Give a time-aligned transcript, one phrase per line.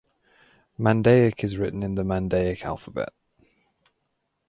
[0.79, 3.13] Mandaic is written in the Mandaic alphabet.